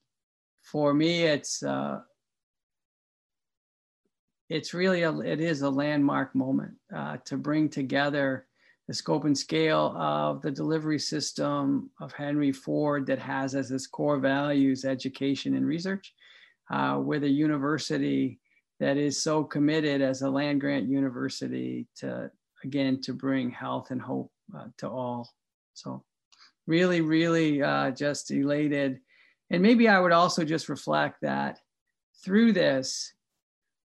[0.63, 2.01] for me it's uh
[4.53, 8.47] it's really a it is a landmark moment uh, to bring together
[8.87, 13.87] the scope and scale of the delivery system of henry ford that has as its
[13.87, 16.13] core values education and research
[16.71, 18.39] uh, with a university
[18.83, 22.29] that is so committed as a land grant university to
[22.65, 25.31] again to bring health and hope uh, to all.
[25.73, 26.03] So
[26.67, 28.99] really really uh, just elated.
[29.51, 31.61] And maybe i would also just reflect that
[32.25, 33.15] through this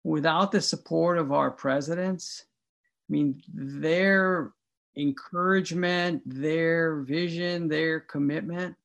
[0.03, 4.53] without the support of our presidents i mean their
[4.97, 8.76] encouragement their vision their commitment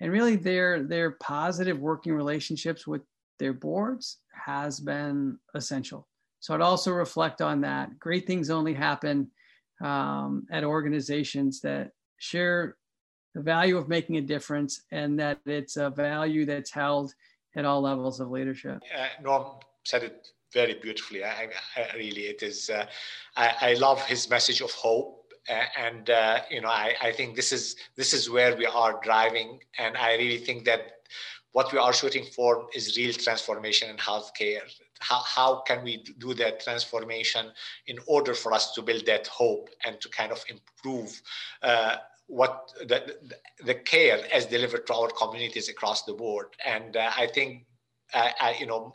[0.00, 3.02] and really their their positive working relationships with
[3.38, 6.08] their boards has been essential.
[6.40, 7.98] So I'd also reflect on that.
[7.98, 9.30] Great things only happen
[9.82, 12.76] um, at organizations that share
[13.34, 17.12] the value of making a difference and that it's a value that's held
[17.56, 18.78] at all levels of leadership.
[18.96, 19.44] Uh, Norm
[19.84, 21.24] said it very beautifully.
[21.24, 22.70] I, I really, it is.
[22.70, 22.86] Uh,
[23.36, 25.32] I, I, love his message of hope,
[25.76, 29.58] and uh, you know, I, I think this is this is where we are driving,
[29.78, 30.92] and I really think that
[31.54, 34.62] what we are shooting for is real transformation in healthcare.
[34.98, 37.46] How, how can we do that transformation
[37.86, 41.22] in order for us to build that hope and to kind of improve
[41.62, 41.96] uh,
[42.26, 43.16] what the,
[43.64, 46.46] the care as delivered to our communities across the board?
[46.66, 47.66] And uh, I think,
[48.12, 48.92] uh, I, you know,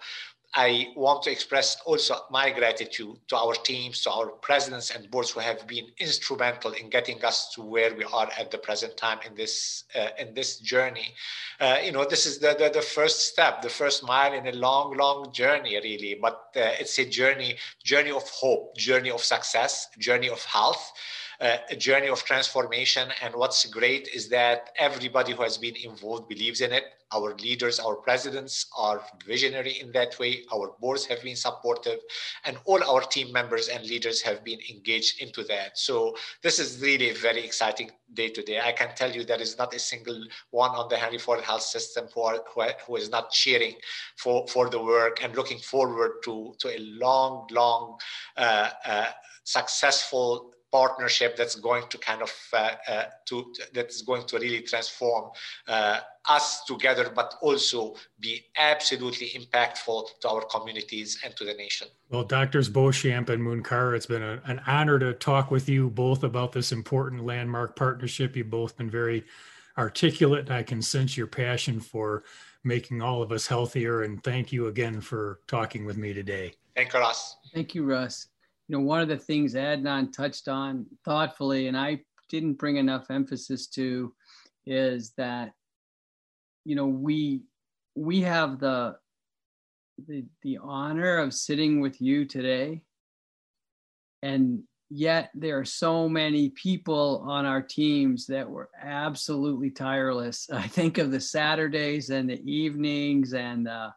[0.56, 5.30] I want to express also my gratitude to our teams, to our presidents and boards
[5.30, 9.20] who have been instrumental in getting us to where we are at the present time
[9.26, 11.14] in this uh, in this journey.
[11.60, 14.54] Uh, you know, this is the, the, the first step, the first mile in a
[14.54, 16.18] long, long journey, really.
[16.20, 20.94] But uh, it's a journey, journey of hope, journey of success, journey of health
[21.42, 23.10] uh, a journey of transformation.
[23.22, 26.84] And what's great is that everybody who has been involved believes in it.
[27.12, 30.44] Our leaders, our presidents are visionary in that way.
[30.54, 32.00] Our boards have been supportive,
[32.46, 35.78] and all our team members and leaders have been engaged into that.
[35.78, 38.60] So this is really a very exciting day today.
[38.60, 41.64] I can tell you there is not a single one on the Henry Ford Health
[41.64, 42.40] System who, are,
[42.86, 43.76] who, is not cheering
[44.18, 47.98] for, for the work and looking forward to, to a long, long,
[48.38, 49.06] uh, uh,
[49.44, 55.32] successful partnership that's going to kind of uh, uh, to that's going to really transform
[55.68, 56.00] uh,
[56.30, 61.88] us together but also be absolutely impactful to our communities and to the nation.
[62.10, 66.24] Well doctors beauchamp and munkar it's been a, an honor to talk with you both
[66.24, 68.36] about this important landmark partnership.
[68.36, 69.26] You've both been very
[69.78, 72.24] articulate and i can sense your passion for
[72.66, 76.54] making all of us healthier and thank you again for talking with me today.
[76.76, 77.38] Thank you russ.
[77.54, 78.28] Thank you russ
[78.70, 83.10] you know, one of the things Adnan touched on thoughtfully, and I didn't bring enough
[83.10, 84.14] emphasis to,
[84.68, 85.54] is that,
[86.66, 87.42] you know, we
[87.96, 88.96] we have the
[90.08, 92.84] the the honor of sitting with you today,
[94.22, 94.62] and
[94.92, 100.48] yet there are so many people on our teams that were absolutely tireless.
[100.54, 103.90] I think of the Saturdays and the evenings and uh,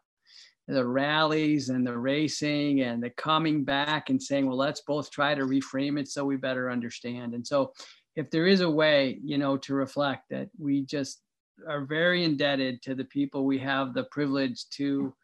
[0.69, 5.35] the rallies and the racing and the coming back and saying, well, let's both try
[5.35, 7.35] to reframe it so we better understand.
[7.35, 7.73] And so,
[8.15, 11.23] if there is a way, you know, to reflect that we just
[11.67, 15.15] are very indebted to the people we have the privilege to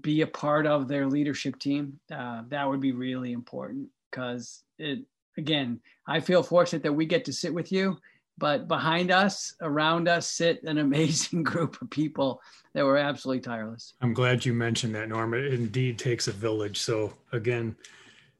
[0.00, 5.00] be a part of their leadership team, uh, that would be really important because it,
[5.38, 7.96] again, I feel fortunate that we get to sit with you
[8.38, 12.40] but behind us, around us, sit an amazing group of people
[12.72, 13.94] that were absolutely tireless.
[14.00, 15.34] I'm glad you mentioned that, Norm.
[15.34, 16.80] It indeed takes a village.
[16.80, 17.76] So, again,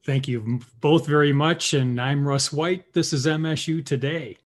[0.03, 1.73] thank you both very much.
[1.73, 2.93] And I'm Russ White.
[2.93, 4.37] This is MSU Today.